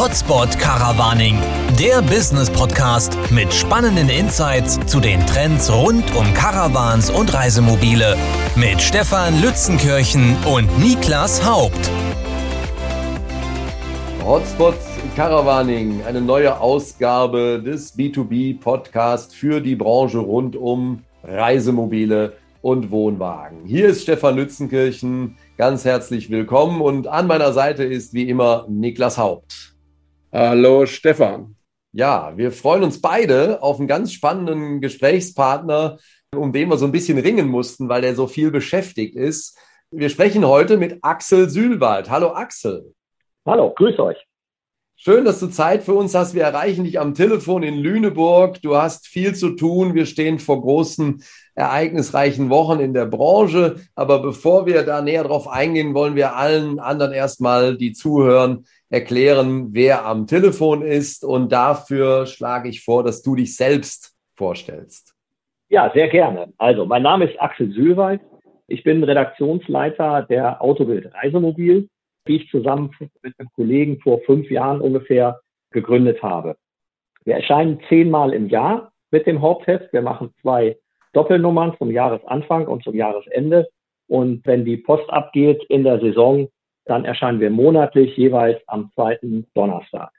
[0.00, 1.36] Hotspot Caravaning,
[1.78, 8.16] der Business Podcast mit spannenden Insights zu den Trends rund um Caravans und Reisemobile
[8.56, 11.90] mit Stefan Lützenkirchen und Niklas Haupt.
[14.24, 14.76] Hotspot
[15.16, 23.66] Caravaning, eine neue Ausgabe des B2B Podcasts für die Branche rund um Reisemobile und Wohnwagen.
[23.66, 25.36] Hier ist Stefan Lützenkirchen.
[25.58, 29.70] Ganz herzlich willkommen und an meiner Seite ist wie immer Niklas Haupt.
[30.32, 31.56] Hallo Stefan.
[31.90, 35.98] Ja, wir freuen uns beide auf einen ganz spannenden Gesprächspartner,
[36.32, 39.58] um den wir so ein bisschen ringen mussten, weil er so viel beschäftigt ist.
[39.90, 42.10] Wir sprechen heute mit Axel Sühlwald.
[42.10, 42.94] Hallo Axel.
[43.44, 44.24] Hallo, grüß euch.
[44.94, 46.34] Schön, dass du Zeit für uns hast.
[46.34, 48.62] Wir erreichen dich am Telefon in Lüneburg.
[48.62, 49.94] Du hast viel zu tun.
[49.94, 51.24] Wir stehen vor großen,
[51.60, 53.76] ereignisreichen Wochen in der Branche.
[53.94, 59.68] Aber bevor wir da näher drauf eingehen, wollen wir allen anderen erstmal, die zuhören, erklären,
[59.72, 61.24] wer am Telefon ist.
[61.24, 65.14] Und dafür schlage ich vor, dass du dich selbst vorstellst.
[65.68, 66.52] Ja, sehr gerne.
[66.58, 68.20] Also, mein Name ist Axel Sühlwald.
[68.66, 71.88] Ich bin Redaktionsleiter der Autobild Reisemobil
[72.26, 72.90] die ich zusammen
[73.22, 75.40] mit einem Kollegen vor fünf Jahren ungefähr
[75.70, 76.56] gegründet habe.
[77.24, 79.92] Wir erscheinen zehnmal im Jahr mit dem Hauptheft.
[79.92, 80.78] Wir machen zwei
[81.12, 83.68] Doppelnummern zum Jahresanfang und zum Jahresende.
[84.08, 86.48] Und wenn die Post abgeht in der Saison,
[86.86, 90.10] dann erscheinen wir monatlich jeweils am zweiten Donnerstag.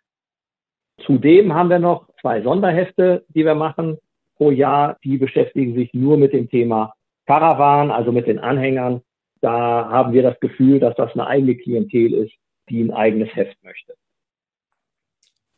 [1.06, 3.98] Zudem haben wir noch zwei Sonderhefte, die wir machen
[4.38, 4.98] pro Jahr.
[5.04, 6.94] Die beschäftigen sich nur mit dem Thema
[7.26, 9.02] Caravan, also mit den Anhängern
[9.42, 12.34] da haben wir das Gefühl, dass das eine eigene Klientel ist,
[12.70, 13.96] die ein eigenes Heft möchte.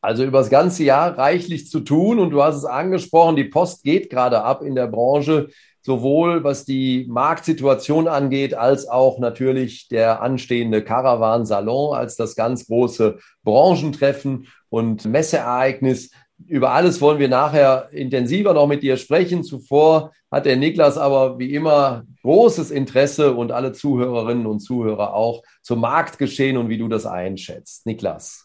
[0.04, 3.86] Also über das ganze Jahr reichlich zu tun und du hast es angesprochen, die Post
[3.86, 5.48] geht gerade ab in der Branche,
[5.82, 12.68] sowohl was die Marktsituation angeht, als auch natürlich der anstehende Caravan Salon als das ganz
[12.68, 16.12] große Branchentreffen und Messeereignis.
[16.48, 19.42] Über alles wollen wir nachher intensiver noch mit dir sprechen.
[19.46, 25.44] Zuvor hat der Niklas aber wie immer großes Interesse und alle Zuhörerinnen und Zuhörer auch
[25.62, 27.86] zum Marktgeschehen und wie du das einschätzt.
[27.86, 28.43] Niklas.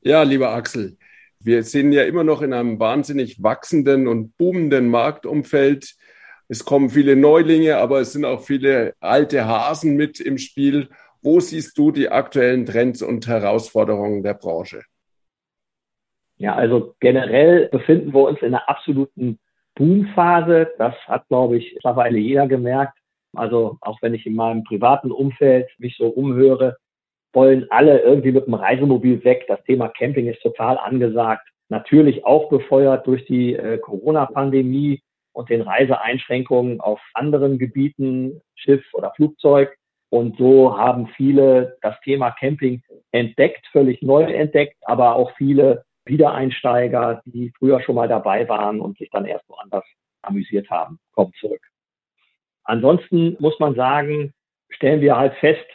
[0.00, 0.96] Ja, lieber Axel,
[1.40, 5.96] wir sind ja immer noch in einem wahnsinnig wachsenden und boomenden Marktumfeld.
[6.48, 10.88] Es kommen viele Neulinge, aber es sind auch viele alte Hasen mit im Spiel.
[11.20, 14.82] Wo siehst du die aktuellen Trends und Herausforderungen der Branche?
[16.36, 19.40] Ja, also generell befinden wir uns in einer absoluten
[19.74, 20.72] Boomphase.
[20.78, 22.96] Das hat, glaube ich, mittlerweile jeder gemerkt.
[23.34, 26.76] Also auch wenn ich in meinem privaten Umfeld mich so umhöre,
[27.32, 29.44] wollen alle irgendwie mit dem Reisemobil weg.
[29.48, 31.48] Das Thema Camping ist total angesagt.
[31.68, 35.02] Natürlich auch befeuert durch die äh, Corona-Pandemie
[35.32, 39.76] und den Reiseeinschränkungen auf anderen Gebieten, Schiff oder Flugzeug.
[40.10, 47.20] Und so haben viele das Thema Camping entdeckt, völlig neu entdeckt, aber auch viele Wiedereinsteiger,
[47.26, 49.84] die früher schon mal dabei waren und sich dann erst woanders
[50.22, 51.60] amüsiert haben, kommen zurück.
[52.64, 54.32] Ansonsten muss man sagen,
[54.70, 55.66] stellen wir halt fest,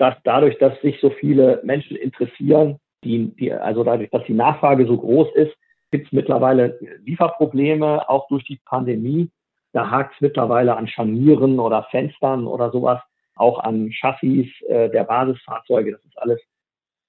[0.00, 4.86] dass dadurch, dass sich so viele Menschen interessieren, die, die, also dadurch, dass die Nachfrage
[4.86, 5.52] so groß ist,
[5.90, 9.30] gibt es mittlerweile Lieferprobleme, auch durch die Pandemie.
[9.72, 13.00] Da hakt es mittlerweile an Scharnieren oder Fenstern oder sowas,
[13.34, 15.92] auch an Chassis äh, der Basisfahrzeuge.
[15.92, 16.40] Das ist alles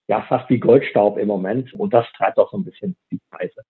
[0.07, 1.73] ja fast wie Goldstaub im Moment.
[1.73, 3.61] Und das treibt auch so ein bisschen die Preise.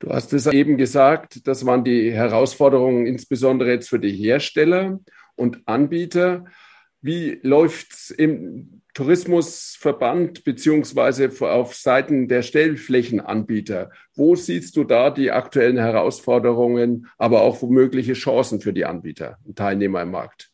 [0.00, 5.00] Du hast es eben gesagt, das waren die Herausforderungen insbesondere jetzt für die Hersteller
[5.34, 6.44] und Anbieter.
[7.00, 13.90] Wie läuft es im Tourismusverband beziehungsweise auf Seiten der Stellflächenanbieter?
[14.16, 19.56] Wo siehst du da die aktuellen Herausforderungen, aber auch womögliche Chancen für die Anbieter und
[19.56, 20.50] Teilnehmer im Markt?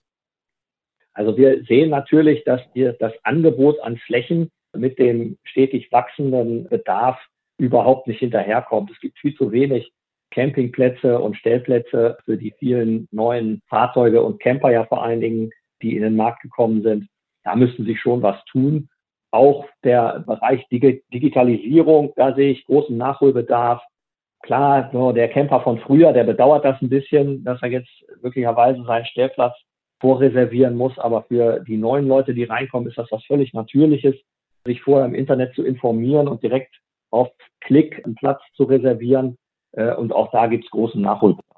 [1.15, 7.19] Also wir sehen natürlich, dass wir das Angebot an Flächen mit dem stetig wachsenden Bedarf
[7.56, 8.91] überhaupt nicht hinterherkommt.
[8.91, 9.93] Es gibt viel zu wenig
[10.31, 15.50] Campingplätze und Stellplätze für die vielen neuen Fahrzeuge und Camper ja vor allen Dingen,
[15.84, 17.09] die in den Markt gekommen sind.
[17.45, 18.89] Da müsste sich schon was tun.
[19.31, 23.83] Auch der Bereich Digitalisierung, da sehe ich großen Nachholbedarf.
[24.42, 27.91] Klar, der Camper von früher, der bedauert das ein bisschen, dass er jetzt
[28.22, 29.54] möglicherweise seinen Stellplatz
[30.01, 30.98] vorreservieren muss.
[30.98, 34.15] Aber für die neuen Leute, die reinkommen, ist das was völlig Natürliches
[34.66, 36.75] sich vorher im Internet zu informieren und direkt
[37.10, 37.28] auf
[37.60, 39.37] Klick einen Platz zu reservieren.
[39.72, 41.53] Äh, und auch da gibt es großen Nachholbedarf.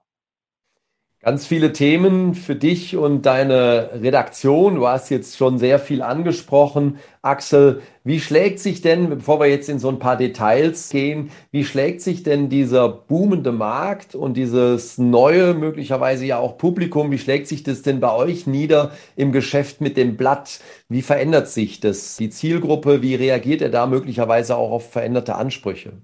[1.27, 4.77] Ganz viele Themen für dich und deine Redaktion.
[4.77, 6.99] Du hast jetzt schon sehr viel angesprochen.
[7.21, 11.65] Axel, wie schlägt sich denn, bevor wir jetzt in so ein paar Details gehen, wie
[11.65, 17.49] schlägt sich denn dieser boomende Markt und dieses neue, möglicherweise ja auch Publikum, wie schlägt
[17.49, 20.61] sich das denn bei euch nieder im Geschäft mit dem Blatt?
[20.89, 22.17] Wie verändert sich das?
[22.19, 25.95] Die Zielgruppe, wie reagiert er da möglicherweise auch auf veränderte Ansprüche?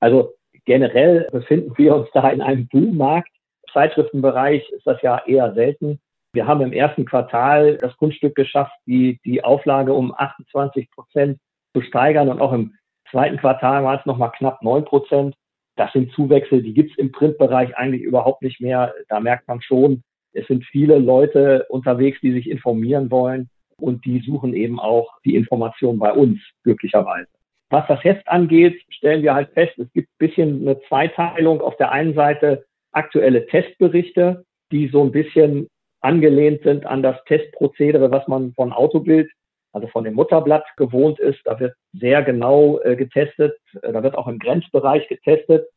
[0.00, 0.32] Also
[0.64, 3.35] generell befinden wir uns da in einem Boommarkt
[3.72, 6.00] Zeitschriftenbereich ist das ja eher selten.
[6.32, 11.38] Wir haben im ersten Quartal das Kunststück geschafft, die, die Auflage um 28 Prozent
[11.74, 12.74] zu steigern und auch im
[13.10, 15.34] zweiten Quartal war es nochmal knapp 9 Prozent.
[15.76, 18.94] Das sind Zuwächse, die gibt es im Printbereich eigentlich überhaupt nicht mehr.
[19.08, 20.02] Da merkt man schon,
[20.32, 23.48] es sind viele Leute unterwegs, die sich informieren wollen
[23.78, 27.28] und die suchen eben auch die Informationen bei uns, glücklicherweise.
[27.70, 31.60] Was das Heft angeht, stellen wir halt fest, es gibt ein bisschen eine Zweiteilung.
[31.60, 32.64] Auf der einen Seite
[32.96, 35.68] aktuelle Testberichte, die so ein bisschen
[36.00, 39.30] angelehnt sind an das Testprozedere, was man von Autobild,
[39.72, 41.40] also von dem Mutterblatt gewohnt ist.
[41.44, 43.56] Da wird sehr genau äh, getestet.
[43.82, 45.68] Äh, da wird auch im Grenzbereich getestet.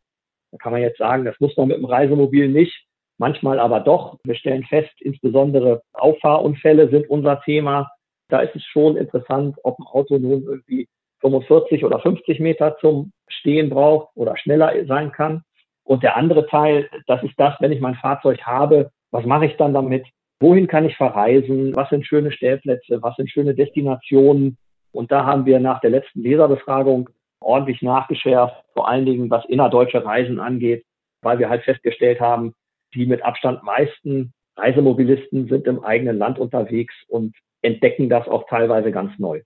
[0.51, 2.85] Da kann man jetzt sagen, das muss man mit dem Reisemobil nicht.
[3.17, 4.17] Manchmal aber doch.
[4.23, 7.91] Wir stellen fest, insbesondere Auffahrunfälle sind unser Thema.
[8.29, 10.87] Da ist es schon interessant, ob ein Auto nun irgendwie
[11.19, 15.43] 45 oder 50 Meter zum Stehen braucht oder schneller sein kann.
[15.89, 19.57] Und der andere Teil, das ist das, wenn ich mein Fahrzeug habe, was mache ich
[19.57, 20.05] dann damit?
[20.39, 21.75] Wohin kann ich verreisen?
[21.75, 23.01] Was sind schöne Stellplätze?
[23.01, 24.55] Was sind schöne Destinationen?
[24.91, 27.09] Und da haben wir nach der letzten Leserbefragung
[27.41, 30.85] ordentlich nachgeschärft, vor allen Dingen was innerdeutsche Reisen angeht,
[31.23, 32.53] weil wir halt festgestellt haben,
[32.93, 38.91] die mit Abstand meisten Reisemobilisten sind im eigenen Land unterwegs und entdecken das auch teilweise
[38.91, 39.41] ganz neu.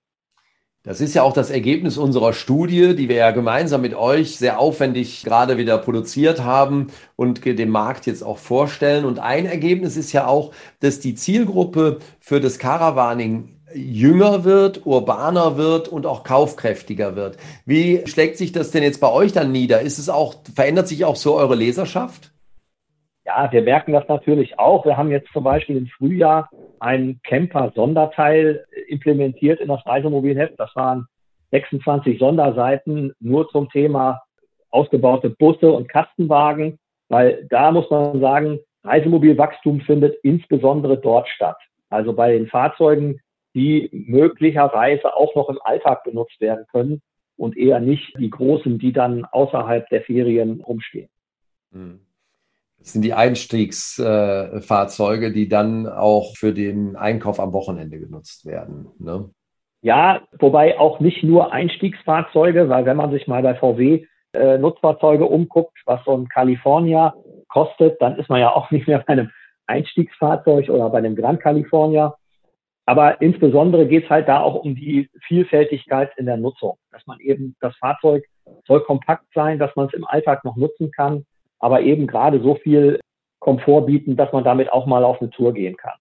[0.86, 4.60] Das ist ja auch das Ergebnis unserer Studie, die wir ja gemeinsam mit euch sehr
[4.60, 9.06] aufwendig gerade wieder produziert haben und dem Markt jetzt auch vorstellen.
[9.06, 10.52] Und ein Ergebnis ist ja auch,
[10.82, 17.38] dass die Zielgruppe für das Caravaning jünger wird, urbaner wird und auch kaufkräftiger wird.
[17.66, 19.80] Wie schlägt sich das denn jetzt bei euch dann nieder?
[19.80, 22.34] Ist es auch, verändert sich auch so eure Leserschaft?
[23.26, 24.86] Ja, wir merken das natürlich auch.
[24.86, 26.50] Wir haben jetzt zum Beispiel im Frühjahr
[26.84, 30.56] ein Camper-Sonderteil implementiert in das Reisemobilheft.
[30.58, 31.08] Das waren
[31.52, 34.22] 26 Sonderseiten nur zum Thema
[34.70, 36.78] ausgebaute Busse und Kastenwagen,
[37.08, 41.58] weil da muss man sagen, Reisemobilwachstum findet insbesondere dort statt.
[41.90, 43.22] Also bei den Fahrzeugen,
[43.56, 47.02] die möglicherweise auch noch im Alltag benutzt werden können
[47.38, 51.10] und eher nicht die großen, die dann außerhalb der Ferien rumstehen.
[51.72, 52.02] Hm.
[52.84, 58.88] Sind die Einstiegsfahrzeuge, die dann auch für den Einkauf am Wochenende genutzt werden.
[59.00, 59.30] Ne?
[59.82, 65.26] Ja, wobei auch nicht nur Einstiegsfahrzeuge, weil wenn man sich mal bei VW äh, Nutzfahrzeuge
[65.26, 67.14] umguckt, was so ein California
[67.48, 69.32] kostet, dann ist man ja auch nicht mehr bei einem
[69.66, 72.16] Einstiegsfahrzeug oder bei einem Grand California.
[72.86, 77.22] Aber insbesondere geht es halt da auch um die Vielfältigkeit in der Nutzung, dass man
[77.22, 78.26] eben das Fahrzeug
[78.68, 81.26] soll kompakt sein, dass man es im Alltag noch nutzen kann
[81.64, 83.00] aber eben gerade so viel
[83.40, 85.94] Komfort bieten, dass man damit auch mal auf eine Tour gehen kann.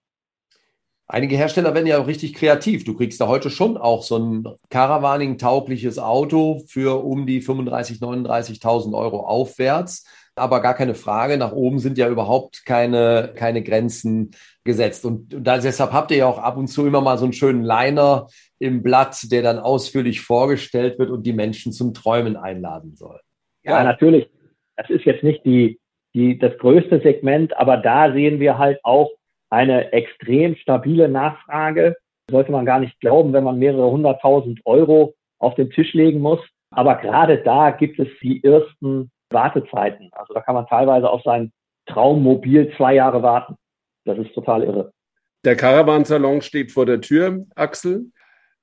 [1.07, 2.83] Einige Hersteller werden ja auch richtig kreativ.
[2.83, 8.93] Du kriegst da heute schon auch so ein Caravaning-taugliches Auto für um die 35.000, 39.000
[8.93, 10.05] Euro aufwärts.
[10.35, 14.31] Aber gar keine Frage, nach oben sind ja überhaupt keine, keine Grenzen
[14.65, 15.05] gesetzt.
[15.05, 18.27] Und, deshalb habt ihr ja auch ab und zu immer mal so einen schönen Liner
[18.59, 23.21] im Blatt, der dann ausführlich vorgestellt wird und die Menschen zum Träumen einladen soll.
[23.63, 24.32] Ja, ja natürlich.
[24.75, 25.79] Das ist jetzt nicht die,
[26.13, 29.11] die, das größte Segment, aber da sehen wir halt auch
[29.49, 31.95] eine extrem stabile Nachfrage.
[32.29, 36.39] Sollte man gar nicht glauben, wenn man mehrere hunderttausend Euro auf den Tisch legen muss.
[36.71, 40.09] Aber gerade da gibt es die ersten Wartezeiten.
[40.13, 41.51] Also da kann man teilweise auf sein
[41.85, 43.55] Traummobil zwei Jahre warten.
[44.05, 44.91] Das ist total irre.
[45.45, 48.05] Der Caravansalon steht vor der Tür, Axel.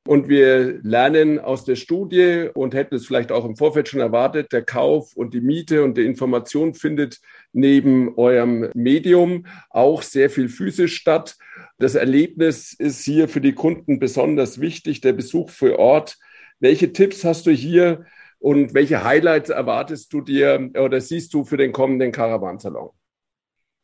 [0.07, 4.51] Und wir lernen aus der Studie und hätten es vielleicht auch im Vorfeld schon erwartet,
[4.51, 7.21] der Kauf und die Miete und die Information findet
[7.53, 11.37] neben eurem Medium auch sehr viel physisch statt.
[11.79, 16.17] Das Erlebnis ist hier für die Kunden besonders wichtig, der Besuch vor Ort.
[16.61, 18.07] Welche Tipps hast du hier
[18.39, 22.91] und welche Highlights erwartest du dir oder siehst du für den kommenden Caravansalon?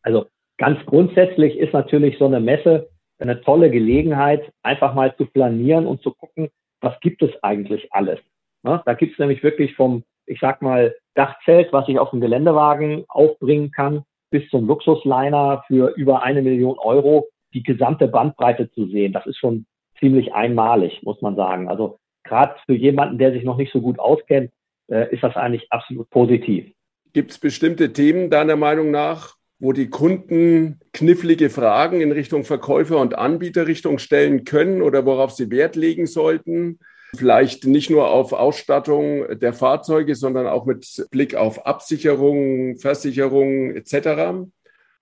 [0.00, 5.86] Also ganz grundsätzlich ist natürlich so eine Messe eine tolle Gelegenheit, einfach mal zu planieren
[5.86, 6.48] und zu gucken,
[6.80, 8.20] was gibt es eigentlich alles.
[8.64, 12.20] Ja, da gibt es nämlich wirklich vom, ich sag mal, Dachzelt, was ich auf dem
[12.20, 18.86] Geländewagen aufbringen kann, bis zum Luxusliner für über eine Million Euro die gesamte Bandbreite zu
[18.88, 19.12] sehen.
[19.12, 19.66] Das ist schon
[19.98, 21.68] ziemlich einmalig, muss man sagen.
[21.68, 24.50] Also gerade für jemanden, der sich noch nicht so gut auskennt,
[24.90, 26.70] äh, ist das eigentlich absolut positiv.
[27.12, 32.98] Gibt es bestimmte Themen deiner Meinung nach, wo die Kunden knifflige Fragen in Richtung Verkäufer
[32.98, 36.78] und Anbieterrichtung stellen können oder worauf sie Wert legen sollten.
[37.16, 44.48] Vielleicht nicht nur auf Ausstattung der Fahrzeuge, sondern auch mit Blick auf Absicherung, Versicherung etc.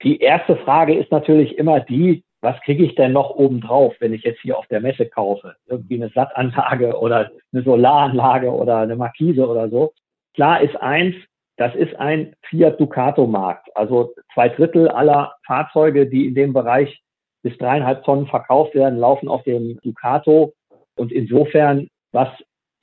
[0.03, 4.23] Die erste Frage ist natürlich immer die, was kriege ich denn noch obendrauf, wenn ich
[4.23, 5.57] jetzt hier auf der Messe kaufe?
[5.67, 9.95] Irgendwie eine Sattanlage oder eine Solaranlage oder eine Markise oder so.
[10.35, 11.15] Klar ist eins,
[11.57, 13.69] das ist ein Fiat Ducato Markt.
[13.77, 17.01] Also zwei Drittel aller Fahrzeuge, die in dem Bereich
[17.43, 20.55] bis dreieinhalb Tonnen verkauft werden, laufen auf dem Ducato.
[20.97, 22.29] Und insofern, was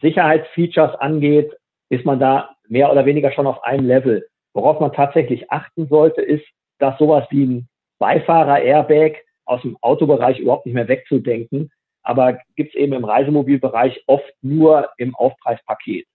[0.02, 1.52] Sicherheitsfeatures angeht,
[1.90, 4.26] ist man da mehr oder weniger schon auf einem Level.
[4.54, 6.46] Worauf man tatsächlich achten sollte, ist,
[6.80, 7.68] dass sowas wie ein
[8.00, 11.72] Beifahrer-Airbag aus dem Autobereich überhaupt nicht mehr wegzudenken,
[12.04, 16.08] aber gibt es eben im Reisemobilbereich oft nur im Aufpreispaket.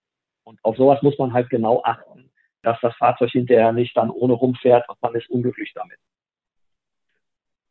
[0.44, 2.30] Und auf sowas muss man halt genau achten,
[2.66, 5.99] dass das Fahrzeug hinterher nicht dann ohne rumfährt und man ist unglücklich damit.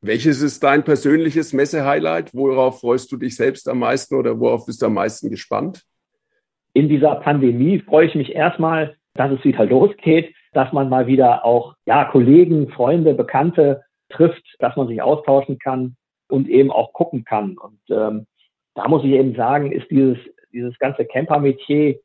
[0.01, 2.33] Welches ist dein persönliches Messe-Highlight?
[2.33, 5.83] Worauf freust du dich selbst am meisten oder worauf bist du am meisten gespannt?
[6.73, 11.43] In dieser Pandemie freue ich mich erstmal, dass es wieder losgeht, dass man mal wieder
[11.43, 15.97] auch ja, Kollegen, Freunde, Bekannte trifft, dass man sich austauschen kann
[16.29, 17.57] und eben auch gucken kann.
[17.57, 18.27] Und ähm,
[18.75, 20.17] da muss ich eben sagen, ist dieses,
[20.53, 21.99] dieses ganze Camper-Metier,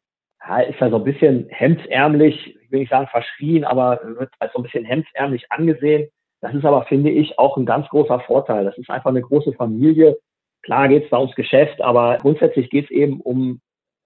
[0.47, 4.53] ja, ist ja so ein bisschen hemdsärmlich, ich will nicht sagen verschrien, aber wird als
[4.53, 6.09] so ein bisschen hemdsärmlich angesehen.
[6.41, 8.65] Das ist aber, finde ich, auch ein ganz großer Vorteil.
[8.65, 10.17] Das ist einfach eine große Familie.
[10.63, 13.61] Klar geht es da ums Geschäft, aber grundsätzlich geht es eben um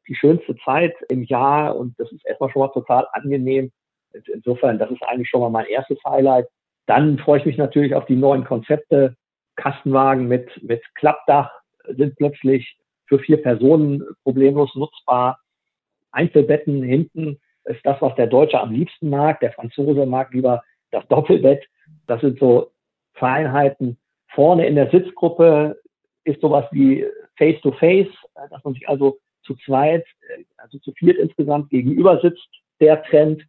[0.08, 3.70] die schönste Zeit im Jahr und das ist erstmal schon mal total angenehm.
[4.32, 6.46] Insofern, das ist eigentlich schon mal mein erstes Highlight.
[6.86, 9.16] Dann freue ich mich natürlich auf die neuen Konzepte.
[9.56, 11.50] Kastenwagen mit, mit Klappdach
[11.86, 12.76] sind plötzlich
[13.06, 15.38] für vier Personen problemlos nutzbar.
[16.14, 19.40] Einzelbetten hinten ist das, was der Deutsche am liebsten mag.
[19.40, 21.64] Der Franzose mag lieber das Doppelbett.
[22.06, 22.70] Das sind so
[23.14, 23.98] Feinheiten.
[24.28, 25.80] Vorne in der Sitzgruppe
[26.24, 27.06] ist sowas wie
[27.36, 30.06] Face-to-Face, -face, dass man sich also zu zweit,
[30.56, 32.48] also zu viert insgesamt gegenüber sitzt.
[32.80, 33.42] Der Trend,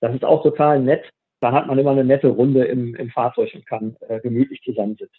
[0.00, 1.04] das ist auch total nett
[1.42, 5.18] dann hat man immer eine nette Runde im, im Fahrzeug und kann äh, gemütlich zusammensitzen.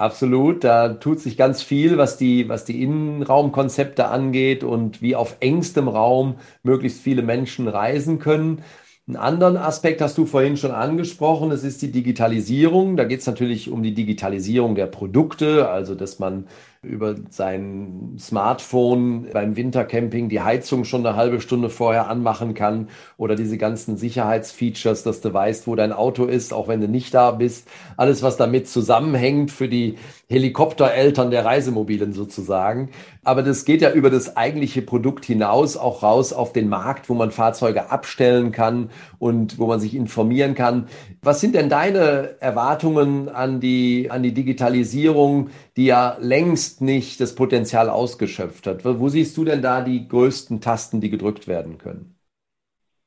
[0.00, 5.36] Absolut, da tut sich ganz viel, was die, was die Innenraumkonzepte angeht und wie auf
[5.40, 8.62] engstem Raum möglichst viele Menschen reisen können.
[9.06, 12.96] Einen anderen Aspekt hast du vorhin schon angesprochen, es ist die Digitalisierung.
[12.96, 16.46] Da geht es natürlich um die Digitalisierung der Produkte, also dass man
[16.82, 23.36] über sein Smartphone beim Wintercamping die Heizung schon eine halbe Stunde vorher anmachen kann oder
[23.36, 27.32] diese ganzen Sicherheitsfeatures, dass du weißt, wo dein Auto ist, auch wenn du nicht da
[27.32, 27.68] bist.
[27.98, 29.96] Alles, was damit zusammenhängt für die
[30.30, 32.88] Helikoptereltern der Reisemobilen sozusagen.
[33.22, 37.14] Aber das geht ja über das eigentliche Produkt hinaus auch raus auf den Markt, wo
[37.14, 40.86] man Fahrzeuge abstellen kann und wo man sich informieren kann.
[41.20, 47.34] Was sind denn deine Erwartungen an die, an die Digitalisierung, die ja längst nicht das
[47.34, 48.84] Potenzial ausgeschöpft hat?
[48.84, 52.18] Wo siehst du denn da die größten Tasten, die gedrückt werden können?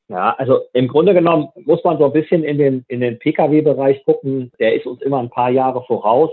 [0.08, 4.04] Ja, also im Grunde genommen muss man so ein bisschen in den, in den Pkw-Bereich
[4.06, 4.52] gucken.
[4.58, 6.32] Der ist uns immer ein paar Jahre voraus.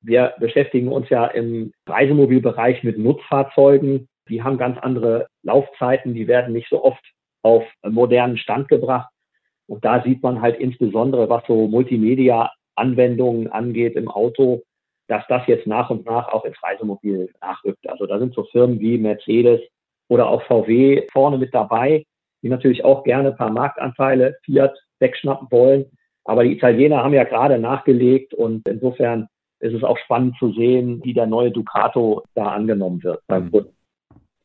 [0.00, 4.08] Wir beschäftigen uns ja im Reisemobilbereich mit Nutzfahrzeugen.
[4.30, 6.14] Die haben ganz andere Laufzeiten.
[6.14, 7.04] Die werden nicht so oft
[7.42, 9.10] auf modernen Stand gebracht.
[9.66, 14.62] Und da sieht man halt insbesondere, was so Multimedia-Anwendungen angeht im Auto,
[15.08, 17.88] dass das jetzt nach und nach auch ins Reisemobil nachrückt.
[17.88, 19.60] Also da sind so Firmen wie Mercedes
[20.08, 22.04] oder auch VW vorne mit dabei,
[22.42, 25.86] die natürlich auch gerne ein paar Marktanteile Fiat wegschnappen wollen.
[26.24, 29.28] Aber die Italiener haben ja gerade nachgelegt und insofern
[29.60, 33.50] ist es auch spannend zu sehen, wie der neue Ducato da angenommen wird beim mhm.
[33.50, 33.76] Kunden.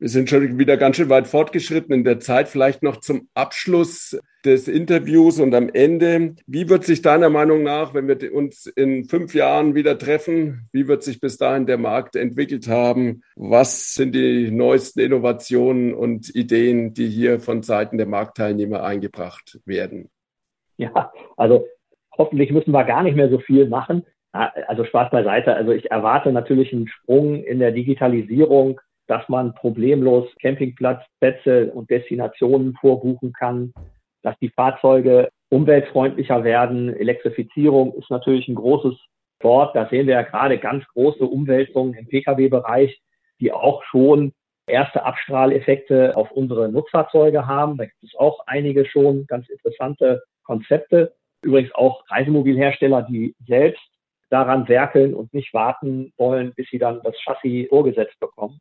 [0.01, 2.48] Wir sind schon wieder ganz schön weit fortgeschritten in der Zeit.
[2.48, 6.36] Vielleicht noch zum Abschluss des Interviews und am Ende.
[6.48, 10.88] Wie wird sich deiner Meinung nach, wenn wir uns in fünf Jahren wieder treffen, wie
[10.88, 13.24] wird sich bis dahin der Markt entwickelt haben?
[13.36, 20.10] Was sind die neuesten Innovationen und Ideen, die hier von Seiten der Marktteilnehmer eingebracht werden?
[20.77, 21.68] Ja, also
[22.18, 24.06] hoffentlich müssen wir gar nicht mehr so viel machen.
[24.32, 25.56] Also Spaß beiseite.
[25.56, 28.79] Also ich erwarte natürlich einen Sprung in der Digitalisierung
[29.10, 33.74] dass man problemlos Campingplatzplätze und Destinationen vorbuchen kann,
[34.22, 36.96] dass die Fahrzeuge umweltfreundlicher werden.
[36.96, 38.96] Elektrifizierung ist natürlich ein großes
[39.42, 39.75] Wort.
[39.75, 43.01] Da sehen wir ja gerade ganz große Umwälzungen im Pkw-Bereich,
[43.39, 44.32] die auch schon
[44.68, 47.78] erste Abstrahleffekte auf unsere Nutzfahrzeuge haben.
[47.78, 51.16] Da gibt es auch einige schon ganz interessante Konzepte.
[51.42, 53.82] Übrigens auch Reisemobilhersteller, die selbst
[54.30, 58.60] daran werkeln und nicht warten wollen, bis sie dann das Chassis vorgesetzt bekommen.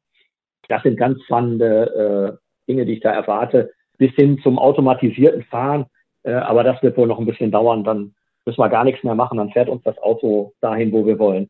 [0.69, 5.87] Das sind ganz spannende äh, Dinge, die ich da erwarte, bis hin zum automatisierten Fahren.
[6.23, 9.15] Äh, aber das wird wohl noch ein bisschen dauern, dann müssen wir gar nichts mehr
[9.15, 11.49] machen, dann fährt uns das Auto dahin, wo wir wollen.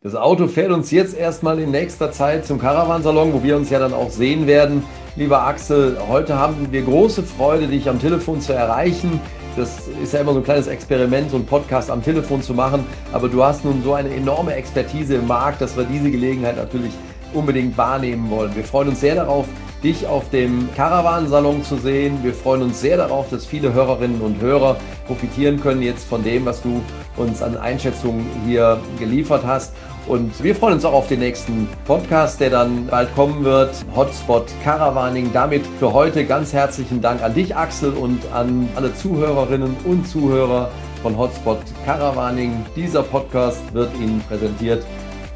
[0.00, 3.78] Das Auto fährt uns jetzt erstmal in nächster Zeit zum Caravansalon, wo wir uns ja
[3.78, 4.82] dann auch sehen werden.
[5.14, 9.20] Lieber Axel, heute haben wir große Freude, dich am Telefon zu erreichen.
[9.56, 12.84] Das ist ja immer so ein kleines Experiment, so einen Podcast am Telefon zu machen.
[13.12, 16.92] Aber du hast nun so eine enorme Expertise im Markt, dass wir diese Gelegenheit natürlich
[17.34, 18.54] unbedingt wahrnehmen wollen.
[18.54, 19.46] Wir freuen uns sehr darauf,
[19.82, 22.18] dich auf dem Caravan-Salon zu sehen.
[22.22, 26.46] Wir freuen uns sehr darauf, dass viele Hörerinnen und Hörer profitieren können jetzt von dem,
[26.46, 26.82] was du
[27.16, 29.74] uns an Einschätzungen hier geliefert hast.
[30.06, 33.70] Und wir freuen uns auch auf den nächsten Podcast, der dann bald kommen wird.
[33.94, 35.32] Hotspot Caravaning.
[35.32, 40.70] Damit für heute ganz herzlichen Dank an dich, Axel, und an alle Zuhörerinnen und Zuhörer
[41.02, 42.64] von Hotspot Caravaning.
[42.74, 44.84] Dieser Podcast wird Ihnen präsentiert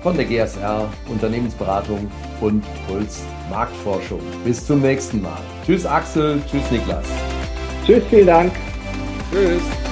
[0.03, 2.11] von der GSR Unternehmensberatung
[2.41, 4.21] und Puls Marktforschung.
[4.45, 5.39] Bis zum nächsten Mal.
[5.65, 7.07] Tschüss Axel, tschüss Niklas.
[7.85, 8.53] Tschüss, vielen Dank.
[9.31, 9.86] Tschüss.